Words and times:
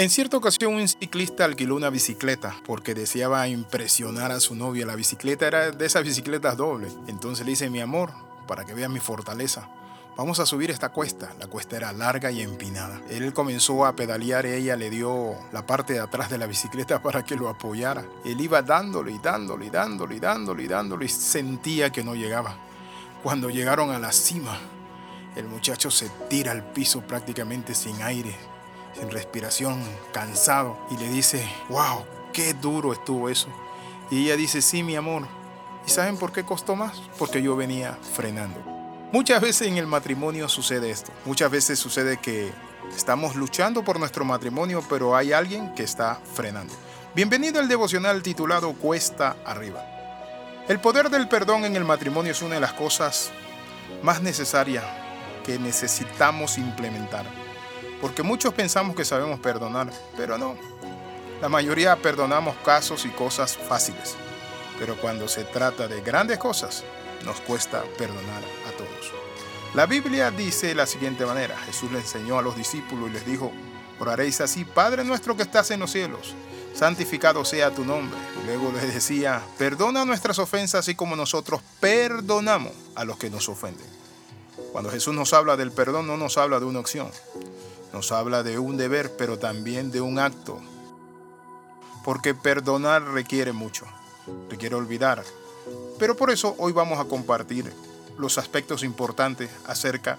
En 0.00 0.08
cierta 0.08 0.38
ocasión 0.38 0.74
un 0.74 0.88
ciclista 0.88 1.44
alquiló 1.44 1.76
una 1.76 1.90
bicicleta 1.90 2.56
porque 2.64 2.94
deseaba 2.94 3.46
impresionar 3.48 4.32
a 4.32 4.40
su 4.40 4.54
novia. 4.54 4.86
La 4.86 4.94
bicicleta 4.94 5.46
era 5.46 5.72
de 5.72 5.84
esas 5.84 6.04
bicicletas 6.04 6.56
dobles. 6.56 6.96
Entonces 7.06 7.44
le 7.44 7.50
dice, 7.50 7.68
mi 7.68 7.80
amor, 7.80 8.10
para 8.48 8.64
que 8.64 8.72
veas 8.72 8.88
mi 8.88 8.98
fortaleza, 9.00 9.68
vamos 10.16 10.38
a 10.38 10.46
subir 10.46 10.70
esta 10.70 10.88
cuesta. 10.88 11.34
La 11.38 11.48
cuesta 11.48 11.76
era 11.76 11.92
larga 11.92 12.30
y 12.30 12.40
empinada. 12.40 12.98
Él 13.10 13.34
comenzó 13.34 13.84
a 13.84 13.94
pedalear 13.94 14.46
y 14.46 14.52
ella 14.52 14.74
le 14.74 14.88
dio 14.88 15.34
la 15.52 15.66
parte 15.66 15.92
de 15.92 16.00
atrás 16.00 16.30
de 16.30 16.38
la 16.38 16.46
bicicleta 16.46 17.02
para 17.02 17.22
que 17.22 17.36
lo 17.36 17.50
apoyara. 17.50 18.02
Él 18.24 18.40
iba 18.40 18.62
dándole 18.62 19.12
y 19.12 19.18
dándole 19.18 19.66
y 19.66 19.70
dándole 19.70 20.14
y 20.14 20.20
dándole 20.20 20.62
y 20.62 20.66
dándole 20.66 21.04
y 21.04 21.08
sentía 21.08 21.90
que 21.90 22.02
no 22.02 22.14
llegaba. 22.14 22.56
Cuando 23.22 23.50
llegaron 23.50 23.90
a 23.90 23.98
la 23.98 24.12
cima, 24.12 24.58
el 25.36 25.46
muchacho 25.46 25.90
se 25.90 26.08
tira 26.28 26.52
al 26.52 26.64
piso 26.64 27.00
prácticamente 27.02 27.74
sin 27.74 28.00
aire 28.02 28.34
sin 28.98 29.10
respiración, 29.10 29.82
cansado, 30.12 30.78
y 30.90 30.96
le 30.96 31.08
dice, 31.08 31.46
wow, 31.68 32.04
qué 32.32 32.54
duro 32.54 32.92
estuvo 32.92 33.28
eso. 33.28 33.48
Y 34.10 34.24
ella 34.24 34.36
dice, 34.36 34.62
sí, 34.62 34.82
mi 34.82 34.96
amor. 34.96 35.26
¿Y 35.86 35.90
saben 35.90 36.16
por 36.16 36.32
qué 36.32 36.44
costó 36.44 36.76
más? 36.76 37.00
Porque 37.18 37.42
yo 37.42 37.56
venía 37.56 37.96
frenando. 38.14 38.58
Muchas 39.12 39.40
veces 39.40 39.68
en 39.68 39.76
el 39.76 39.86
matrimonio 39.86 40.48
sucede 40.48 40.90
esto. 40.90 41.12
Muchas 41.24 41.50
veces 41.50 41.78
sucede 41.78 42.18
que 42.18 42.52
estamos 42.94 43.34
luchando 43.34 43.82
por 43.82 43.98
nuestro 43.98 44.24
matrimonio, 44.24 44.84
pero 44.88 45.16
hay 45.16 45.32
alguien 45.32 45.74
que 45.74 45.82
está 45.82 46.20
frenando. 46.34 46.74
Bienvenido 47.14 47.58
al 47.58 47.68
devocional 47.68 48.22
titulado 48.22 48.72
Cuesta 48.74 49.36
arriba. 49.44 49.84
El 50.68 50.80
poder 50.80 51.10
del 51.10 51.28
perdón 51.28 51.64
en 51.64 51.74
el 51.74 51.84
matrimonio 51.84 52.32
es 52.32 52.42
una 52.42 52.56
de 52.56 52.60
las 52.60 52.74
cosas 52.74 53.32
más 54.02 54.22
necesarias 54.22 54.84
necesitamos 55.58 56.58
implementar. 56.58 57.24
Porque 58.00 58.22
muchos 58.22 58.54
pensamos 58.54 58.96
que 58.96 59.04
sabemos 59.04 59.40
perdonar, 59.40 59.90
pero 60.16 60.38
no. 60.38 60.56
La 61.40 61.48
mayoría 61.48 61.96
perdonamos 61.96 62.56
casos 62.64 63.04
y 63.04 63.08
cosas 63.10 63.56
fáciles. 63.56 64.16
Pero 64.78 64.96
cuando 64.98 65.28
se 65.28 65.44
trata 65.44 65.88
de 65.88 66.00
grandes 66.00 66.38
cosas, 66.38 66.84
nos 67.24 67.40
cuesta 67.40 67.82
perdonar 67.98 68.42
a 68.68 68.76
todos. 68.76 69.12
La 69.74 69.86
Biblia 69.86 70.30
dice 70.30 70.68
de 70.68 70.74
la 70.74 70.86
siguiente 70.86 71.24
manera. 71.24 71.56
Jesús 71.58 71.92
le 71.92 71.98
enseñó 71.98 72.38
a 72.38 72.42
los 72.42 72.56
discípulos 72.56 73.10
y 73.10 73.12
les 73.12 73.26
dijo, 73.26 73.52
oraréis 73.98 74.40
así, 74.40 74.64
Padre 74.64 75.04
nuestro 75.04 75.36
que 75.36 75.42
estás 75.42 75.70
en 75.70 75.80
los 75.80 75.92
cielos, 75.92 76.34
santificado 76.74 77.44
sea 77.44 77.70
tu 77.70 77.84
nombre. 77.84 78.18
Luego 78.46 78.72
les 78.72 78.92
decía, 78.92 79.40
perdona 79.58 80.04
nuestras 80.04 80.38
ofensas 80.38 80.80
así 80.80 80.94
como 80.94 81.14
nosotros 81.14 81.60
perdonamos 81.78 82.72
a 82.94 83.04
los 83.04 83.18
que 83.18 83.30
nos 83.30 83.48
ofenden. 83.48 83.99
Cuando 84.72 84.90
Jesús 84.90 85.14
nos 85.14 85.32
habla 85.32 85.56
del 85.56 85.72
perdón, 85.72 86.06
no 86.06 86.16
nos 86.16 86.38
habla 86.38 86.60
de 86.60 86.66
una 86.66 86.80
opción, 86.80 87.10
nos 87.92 88.12
habla 88.12 88.42
de 88.42 88.58
un 88.58 88.76
deber, 88.76 89.16
pero 89.16 89.38
también 89.38 89.90
de 89.90 90.00
un 90.00 90.18
acto. 90.18 90.60
Porque 92.04 92.34
perdonar 92.34 93.02
requiere 93.02 93.52
mucho, 93.52 93.86
requiere 94.48 94.76
olvidar. 94.76 95.24
Pero 95.98 96.16
por 96.16 96.30
eso 96.30 96.54
hoy 96.58 96.72
vamos 96.72 96.98
a 96.98 97.04
compartir 97.04 97.72
los 98.16 98.38
aspectos 98.38 98.84
importantes 98.84 99.50
acerca 99.66 100.18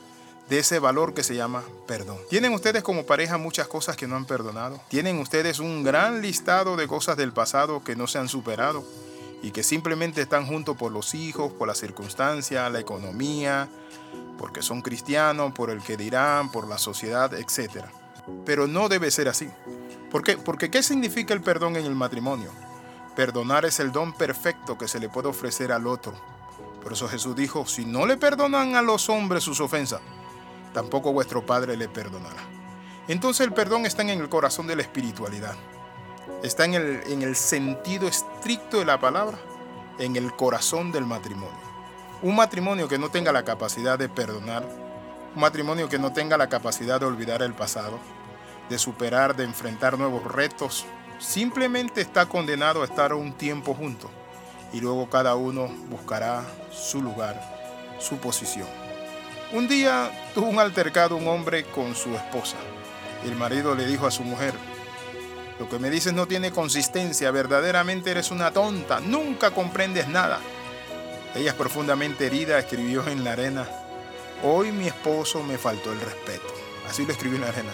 de 0.50 0.60
ese 0.60 0.80
valor 0.80 1.14
que 1.14 1.24
se 1.24 1.36
llama 1.36 1.64
perdón. 1.88 2.18
¿Tienen 2.30 2.54
ustedes 2.54 2.84
como 2.84 3.06
pareja 3.06 3.38
muchas 3.38 3.68
cosas 3.68 3.96
que 3.96 4.08
no 4.08 4.18
han 4.18 4.26
perdonado? 4.26 4.82
¿Tienen 4.90 5.18
ustedes 5.20 5.60
un 5.60 5.84
gran 5.84 6.22
listado 6.22 6.76
de 6.76 6.88
cosas 6.88 7.16
del 7.16 7.32
pasado 7.32 7.84
que 7.84 7.96
no 7.96 8.06
se 8.06 8.20
han 8.20 8.28
superado 8.28 8.84
y 9.42 9.52
que 9.52 9.64
simplemente 9.64 10.22
están 10.22 10.46
juntos 10.46 10.78
por 10.78 10.92
los 10.92 11.14
hijos, 11.14 11.52
por 11.54 11.68
la 11.68 11.76
circunstancia, 11.76 12.70
la 12.70 12.80
economía, 12.80 13.68
porque 14.38 14.62
son 14.62 14.82
cristianos, 14.82 15.54
por 15.54 15.70
el 15.70 15.82
que 15.82 15.98
dirán, 15.98 16.52
por 16.52 16.68
la 16.68 16.78
sociedad, 16.78 17.34
etc. 17.34 17.86
Pero 18.46 18.68
no 18.68 18.90
debe 18.90 19.12
ser 19.12 19.28
así. 19.28 19.50
¿Por 20.10 20.24
qué? 20.24 20.38
Porque 20.38 20.70
¿qué 20.70 20.84
significa 20.84 21.34
el 21.34 21.42
perdón 21.42 21.76
en 21.76 21.86
el 21.86 21.96
matrimonio? 21.96 22.52
Perdonar 23.16 23.66
es 23.66 23.80
el 23.80 23.92
don 23.92 24.14
perfecto 24.14 24.78
que 24.78 24.88
se 24.88 25.00
le 25.00 25.10
puede 25.10 25.28
ofrecer 25.28 25.72
al 25.72 25.88
otro. 25.88 26.14
Por 26.82 26.94
eso 26.94 27.08
Jesús 27.08 27.36
dijo, 27.36 27.66
si 27.66 27.86
no 27.86 28.06
le 28.06 28.18
perdonan 28.18 28.76
a 28.76 28.82
los 28.82 29.10
hombres 29.10 29.44
sus 29.44 29.60
ofensas, 29.60 30.02
tampoco 30.74 31.14
vuestro 31.14 31.46
Padre 31.46 31.78
le 31.78 31.88
perdonará. 31.88 32.42
Entonces 33.08 33.46
el 33.46 33.54
perdón 33.54 33.86
está 33.86 34.02
en 34.02 34.10
el 34.10 34.30
corazón 34.30 34.68
de 34.68 34.76
la 34.76 34.82
espiritualidad. 34.82 35.56
Está 36.44 36.66
en 36.66 36.74
el, 36.74 37.04
en 37.08 37.22
el 37.22 37.36
sentido 37.36 38.08
estricto 38.08 38.80
de 38.80 38.86
la 38.86 39.00
palabra, 39.00 39.38
en 40.00 40.16
el 40.16 40.36
corazón 40.36 40.92
del 40.92 41.06
matrimonio. 41.06 41.72
Un 42.22 42.36
matrimonio 42.36 42.88
que 42.88 42.98
no 42.98 43.10
tenga 43.10 43.32
la 43.32 43.44
capacidad 43.44 43.98
de 43.98 44.10
perdonar, 44.10 44.64
un 45.36 45.42
matrimonio 45.42 45.90
que 45.90 46.00
no 46.00 46.12
tenga 46.12 46.38
la 46.38 46.50
capacidad 46.50 47.00
de 47.00 47.06
olvidar 47.06 47.42
el 47.42 47.54
pasado, 47.54 48.00
de 48.70 48.78
superar, 48.78 49.36
de 49.36 49.44
enfrentar 49.44 49.98
nuevos 49.98 50.24
retos, 50.24 50.86
simplemente 51.20 52.02
está 52.02 52.26
condenado 52.28 52.82
a 52.82 52.86
estar 52.86 53.14
un 53.14 53.34
tiempo 53.34 53.74
juntos 53.74 54.10
y 54.74 54.80
luego 54.80 55.10
cada 55.10 55.36
uno 55.36 55.68
buscará 55.90 56.44
su 56.72 57.02
lugar, 57.02 57.40
su 58.00 58.18
posición. 58.18 58.68
Un 59.54 59.68
día 59.68 60.12
tuvo 60.34 60.48
un 60.48 60.60
altercado 60.60 61.18
un 61.18 61.28
hombre 61.28 61.66
con 61.66 61.96
su 61.96 62.16
esposa. 62.16 62.56
El 63.26 63.36
marido 63.36 63.76
le 63.76 63.86
dijo 63.86 64.08
a 64.08 64.12
su 64.12 64.24
mujer, 64.24 64.54
lo 65.62 65.70
que 65.70 65.78
me 65.78 65.92
dices 65.92 66.12
no 66.12 66.28
tiene 66.28 66.50
consistencia, 66.50 67.30
verdaderamente 67.30 68.10
eres 68.10 68.32
una 68.32 68.50
tonta, 68.50 69.00
nunca 69.00 69.52
comprendes 69.52 70.08
nada. 70.08 70.40
Ella, 71.36 71.56
profundamente 71.56 72.26
herida, 72.26 72.58
escribió 72.58 73.08
en 73.08 73.24
la 73.24 73.34
arena, 73.34 73.70
hoy 74.42 74.72
mi 74.72 74.88
esposo 74.88 75.44
me 75.44 75.60
faltó 75.60 75.94
el 75.94 76.02
respeto. 76.02 76.52
Así 76.90 77.06
lo 77.06 77.12
escribió 77.12 77.36
en 77.36 77.44
la 77.44 77.50
arena. 77.50 77.70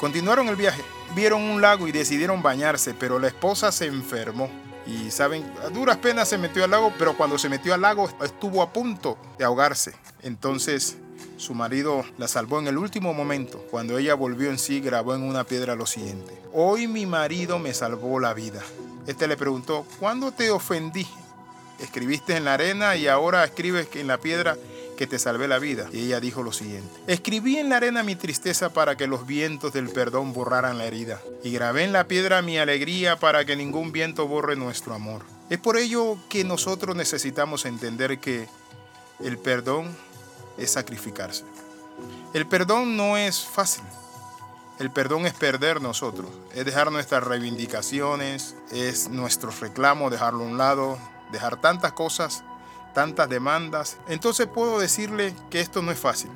Continuaron 0.00 0.48
el 0.48 0.56
viaje, 0.56 0.82
vieron 1.14 1.42
un 1.42 1.60
lago 1.60 1.86
y 1.86 1.92
decidieron 1.92 2.40
bañarse, 2.42 2.94
pero 2.94 3.18
la 3.18 3.26
esposa 3.26 3.70
se 3.72 3.84
enfermó. 3.84 4.48
Y 4.86 5.10
saben, 5.10 5.44
a 5.62 5.68
duras 5.68 5.98
penas 5.98 6.30
se 6.30 6.38
metió 6.38 6.64
al 6.64 6.70
lago, 6.70 6.94
pero 6.98 7.14
cuando 7.14 7.36
se 7.36 7.50
metió 7.50 7.74
al 7.74 7.82
lago 7.82 8.08
estuvo 8.22 8.62
a 8.62 8.72
punto 8.72 9.18
de 9.36 9.44
ahogarse. 9.44 9.92
Entonces 10.22 10.96
su 11.36 11.54
marido 11.54 12.04
la 12.18 12.28
salvó 12.28 12.58
en 12.58 12.66
el 12.66 12.78
último 12.78 13.12
momento. 13.14 13.58
Cuando 13.70 13.98
ella 13.98 14.14
volvió 14.14 14.50
en 14.50 14.58
sí, 14.58 14.80
grabó 14.80 15.14
en 15.14 15.22
una 15.22 15.44
piedra 15.44 15.74
lo 15.74 15.86
siguiente. 15.86 16.38
Hoy 16.52 16.88
mi 16.88 17.06
marido 17.06 17.58
me 17.58 17.74
salvó 17.74 18.18
la 18.20 18.34
vida. 18.34 18.62
Este 19.06 19.26
le 19.26 19.36
preguntó, 19.36 19.86
¿cuándo 19.98 20.32
te 20.32 20.50
ofendí? 20.50 21.06
escribiste 21.80 22.36
en 22.36 22.44
la 22.44 22.54
arena 22.54 22.96
y 22.96 23.06
ahora 23.08 23.44
escribes 23.44 23.88
en 23.94 24.06
la 24.06 24.18
piedra 24.18 24.56
que 24.96 25.06
te 25.06 25.18
salvé 25.18 25.46
la 25.46 25.58
vida. 25.58 25.88
Y 25.92 26.06
ella 26.06 26.20
dijo 26.20 26.42
lo 26.42 26.52
siguiente, 26.52 26.88
escribí 27.06 27.58
en 27.58 27.68
la 27.68 27.76
arena 27.76 28.02
mi 28.02 28.16
tristeza 28.16 28.72
para 28.72 28.96
que 28.96 29.06
los 29.06 29.26
vientos 29.26 29.72
del 29.72 29.90
perdón 29.90 30.32
borraran 30.32 30.78
la 30.78 30.86
herida, 30.86 31.20
y 31.44 31.52
grabé 31.52 31.84
en 31.84 31.92
la 31.92 32.08
piedra 32.08 32.42
mi 32.42 32.58
alegría 32.58 33.16
para 33.16 33.44
que 33.44 33.56
ningún 33.56 33.92
viento 33.92 34.26
borre 34.26 34.56
nuestro 34.56 34.94
amor. 34.94 35.22
Es 35.50 35.58
por 35.58 35.76
ello 35.76 36.16
que 36.28 36.44
nosotros 36.44 36.96
necesitamos 36.96 37.66
entender 37.66 38.18
que 38.18 38.48
el 39.20 39.38
perdón 39.38 39.94
es 40.56 40.72
sacrificarse. 40.72 41.44
El 42.34 42.46
perdón 42.46 42.96
no 42.96 43.16
es 43.16 43.44
fácil. 43.44 43.84
El 44.78 44.90
perdón 44.90 45.24
es 45.24 45.32
perder 45.32 45.80
nosotros, 45.80 46.28
es 46.52 46.66
dejar 46.66 46.92
nuestras 46.92 47.24
reivindicaciones, 47.24 48.54
es 48.70 49.08
nuestro 49.08 49.50
reclamo, 49.50 50.10
dejarlo 50.10 50.44
a 50.44 50.46
un 50.46 50.58
lado, 50.58 50.98
dejar 51.32 51.58
tantas 51.58 51.92
cosas, 51.92 52.44
tantas 52.92 53.26
demandas. 53.30 53.96
Entonces 54.06 54.46
puedo 54.46 54.78
decirle 54.78 55.34
que 55.48 55.60
esto 55.60 55.80
no 55.80 55.92
es 55.92 55.98
fácil. 55.98 56.30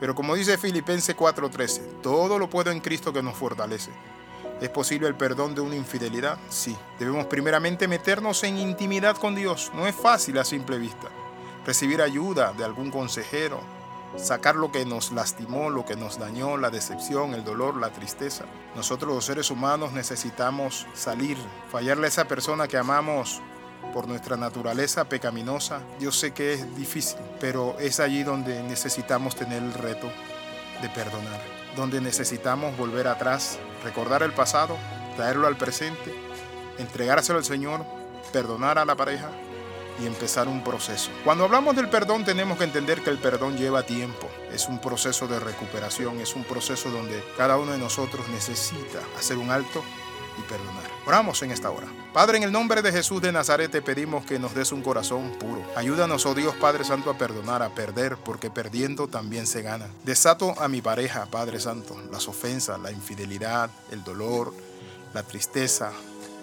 Pero 0.00 0.14
como 0.14 0.34
dice 0.34 0.56
Filipenses 0.56 1.14
4:13, 1.14 2.00
todo 2.02 2.38
lo 2.38 2.48
puedo 2.48 2.70
en 2.70 2.80
Cristo 2.80 3.12
que 3.12 3.22
nos 3.22 3.36
fortalece. 3.36 3.90
¿Es 4.62 4.70
posible 4.70 5.08
el 5.08 5.14
perdón 5.14 5.54
de 5.54 5.60
una 5.60 5.76
infidelidad? 5.76 6.38
Sí. 6.48 6.74
Debemos 6.98 7.26
primeramente 7.26 7.86
meternos 7.86 8.44
en 8.44 8.56
intimidad 8.56 9.16
con 9.16 9.34
Dios. 9.34 9.70
No 9.74 9.86
es 9.86 9.94
fácil 9.94 10.38
a 10.38 10.44
simple 10.44 10.78
vista. 10.78 11.08
Recibir 11.66 12.02
ayuda 12.02 12.52
de 12.52 12.64
algún 12.64 12.90
consejero, 12.90 13.60
sacar 14.16 14.54
lo 14.54 14.70
que 14.70 14.84
nos 14.84 15.12
lastimó, 15.12 15.70
lo 15.70 15.84
que 15.84 15.96
nos 15.96 16.18
dañó, 16.18 16.56
la 16.56 16.70
decepción, 16.70 17.34
el 17.34 17.44
dolor, 17.44 17.76
la 17.76 17.90
tristeza. 17.90 18.44
Nosotros 18.76 19.14
los 19.14 19.24
seres 19.24 19.50
humanos 19.50 19.92
necesitamos 19.92 20.86
salir, 20.94 21.38
fallarle 21.70 22.06
a 22.06 22.08
esa 22.08 22.26
persona 22.26 22.68
que 22.68 22.76
amamos 22.76 23.40
por 23.92 24.06
nuestra 24.08 24.36
naturaleza 24.36 25.04
pecaminosa. 25.04 25.80
Yo 26.00 26.12
sé 26.12 26.32
que 26.32 26.54
es 26.54 26.76
difícil, 26.76 27.18
pero 27.40 27.76
es 27.78 28.00
allí 28.00 28.22
donde 28.22 28.62
necesitamos 28.62 29.34
tener 29.34 29.62
el 29.62 29.74
reto 29.74 30.08
de 30.82 30.88
perdonar, 30.90 31.40
donde 31.76 32.00
necesitamos 32.00 32.76
volver 32.76 33.08
atrás, 33.08 33.58
recordar 33.82 34.22
el 34.22 34.32
pasado, 34.32 34.76
traerlo 35.16 35.46
al 35.46 35.56
presente, 35.56 36.14
entregárselo 36.78 37.38
al 37.38 37.44
Señor, 37.44 37.84
perdonar 38.32 38.78
a 38.78 38.84
la 38.84 38.96
pareja 38.96 39.30
y 40.00 40.06
empezar 40.06 40.48
un 40.48 40.62
proceso. 40.64 41.10
Cuando 41.24 41.44
hablamos 41.44 41.76
del 41.76 41.88
perdón 41.88 42.24
tenemos 42.24 42.58
que 42.58 42.64
entender 42.64 43.02
que 43.02 43.10
el 43.10 43.18
perdón 43.18 43.56
lleva 43.56 43.84
tiempo, 43.84 44.28
es 44.52 44.68
un 44.68 44.80
proceso 44.80 45.26
de 45.26 45.38
recuperación, 45.40 46.20
es 46.20 46.34
un 46.34 46.44
proceso 46.44 46.90
donde 46.90 47.22
cada 47.36 47.56
uno 47.56 47.72
de 47.72 47.78
nosotros 47.78 48.28
necesita 48.28 49.00
hacer 49.18 49.36
un 49.36 49.50
alto 49.50 49.82
y 50.38 50.42
perdonar. 50.42 50.84
Oramos 51.06 51.42
en 51.42 51.50
esta 51.50 51.70
hora. 51.70 51.86
Padre, 52.12 52.38
en 52.38 52.44
el 52.44 52.52
nombre 52.52 52.82
de 52.82 52.92
Jesús 52.92 53.20
de 53.20 53.32
Nazaret 53.32 53.70
te 53.70 53.82
pedimos 53.82 54.24
que 54.24 54.38
nos 54.38 54.54
des 54.54 54.72
un 54.72 54.82
corazón 54.82 55.30
puro. 55.38 55.62
Ayúdanos, 55.76 56.26
oh 56.26 56.34
Dios 56.34 56.54
Padre 56.56 56.84
Santo, 56.84 57.10
a 57.10 57.18
perdonar, 57.18 57.62
a 57.62 57.74
perder, 57.74 58.16
porque 58.16 58.50
perdiendo 58.50 59.08
también 59.08 59.46
se 59.46 59.62
gana. 59.62 59.88
Desato 60.04 60.58
a 60.60 60.68
mi 60.68 60.80
pareja, 60.80 61.26
Padre 61.26 61.60
Santo, 61.60 61.96
las 62.10 62.26
ofensas, 62.28 62.80
la 62.80 62.90
infidelidad, 62.90 63.70
el 63.90 64.02
dolor, 64.02 64.52
la 65.12 65.22
tristeza, 65.22 65.92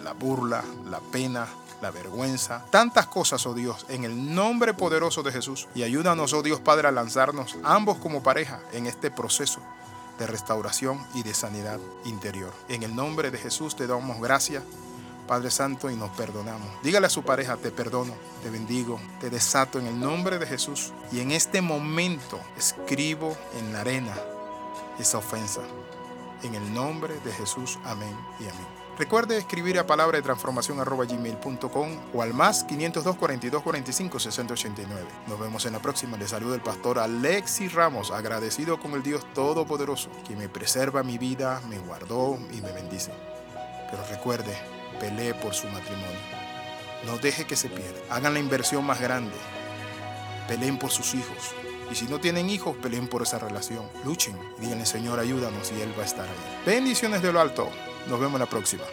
la 0.01 0.13
burla, 0.13 0.63
la 0.85 0.99
pena, 0.99 1.47
la 1.81 1.91
vergüenza, 1.91 2.63
tantas 2.69 3.07
cosas, 3.07 3.45
oh 3.45 3.53
Dios, 3.53 3.85
en 3.89 4.03
el 4.03 4.33
nombre 4.33 4.73
poderoso 4.73 5.23
de 5.23 5.31
Jesús. 5.31 5.67
Y 5.73 5.83
ayúdanos, 5.83 6.33
oh 6.33 6.43
Dios 6.43 6.59
Padre, 6.59 6.87
a 6.87 6.91
lanzarnos 6.91 7.57
ambos 7.63 7.97
como 7.97 8.23
pareja 8.23 8.59
en 8.71 8.87
este 8.87 9.11
proceso 9.11 9.61
de 10.19 10.27
restauración 10.27 11.03
y 11.15 11.23
de 11.23 11.33
sanidad 11.33 11.79
interior. 12.05 12.53
En 12.69 12.83
el 12.83 12.95
nombre 12.95 13.31
de 13.31 13.37
Jesús 13.37 13.75
te 13.75 13.87
damos 13.87 14.21
gracias. 14.21 14.63
Padre 15.27 15.49
Santo, 15.49 15.89
y 15.89 15.95
nos 15.95 16.09
perdonamos. 16.11 16.67
Dígale 16.83 17.07
a 17.07 17.09
su 17.09 17.23
pareja, 17.23 17.55
te 17.55 17.71
perdono, 17.71 18.13
te 18.43 18.49
bendigo, 18.49 18.99
te 19.19 19.29
desato 19.29 19.79
en 19.79 19.87
el 19.87 19.99
nombre 19.99 20.37
de 20.39 20.45
Jesús. 20.45 20.91
Y 21.11 21.21
en 21.21 21.31
este 21.31 21.61
momento 21.61 22.39
escribo 22.57 23.35
en 23.57 23.71
la 23.71 23.81
arena 23.81 24.13
esa 24.99 25.19
ofensa. 25.19 25.61
En 26.43 26.55
el 26.55 26.73
nombre 26.73 27.19
de 27.23 27.31
Jesús, 27.31 27.77
amén 27.83 28.15
y 28.39 28.43
amén. 28.43 28.81
Recuerde 28.97 29.37
escribir 29.37 29.79
a 29.79 29.87
palabra 29.87 30.17
de 30.17 30.21
transformación 30.21 30.79
arroba 30.79 31.05
gmail.com 31.05 31.89
o 32.13 32.21
al 32.21 32.33
más 32.33 32.63
502 32.65 33.15
42 33.15 33.63
45 33.63 34.19
689. 34.19 35.07
Nos 35.27 35.39
vemos 35.39 35.65
en 35.65 35.73
la 35.73 35.79
próxima. 35.79 36.17
Le 36.17 36.27
saluda 36.27 36.55
el 36.55 36.61
pastor 36.61 36.99
Alexi 36.99 37.67
Ramos, 37.67 38.11
agradecido 38.11 38.79
con 38.79 38.93
el 38.93 39.03
Dios 39.03 39.25
Todopoderoso, 39.33 40.09
que 40.27 40.35
me 40.35 40.49
preserva 40.49 41.03
mi 41.03 41.17
vida, 41.17 41.61
me 41.69 41.79
guardó 41.79 42.37
y 42.51 42.61
me 42.61 42.71
bendice. 42.71 43.11
Pero 43.89 44.03
recuerde, 44.09 44.55
pelee 44.99 45.33
por 45.33 45.53
su 45.53 45.67
matrimonio. 45.67 46.19
No 47.05 47.17
deje 47.17 47.45
que 47.45 47.55
se 47.55 47.69
pierda. 47.69 47.99
Hagan 48.09 48.33
la 48.33 48.39
inversión 48.39 48.85
más 48.85 49.01
grande. 49.01 49.35
Peleen 50.47 50.77
por 50.77 50.91
sus 50.91 51.15
hijos. 51.15 51.55
Y 51.91 51.95
si 51.95 52.05
no 52.05 52.19
tienen 52.19 52.49
hijos, 52.49 52.77
peleen 52.77 53.07
por 53.07 53.21
esa 53.21 53.37
relación. 53.37 53.85
Luchen 54.05 54.37
y 54.57 54.61
díganle, 54.61 54.85
Señor, 54.85 55.19
ayúdanos 55.19 55.71
y 55.77 55.81
Él 55.81 55.93
va 55.97 56.03
a 56.03 56.05
estar 56.05 56.25
ahí. 56.25 56.63
Bendiciones 56.65 57.21
de 57.21 57.33
lo 57.33 57.41
alto. 57.41 57.69
Nos 58.07 58.17
vemos 58.17 58.39
la 58.39 58.45
próxima. 58.45 58.83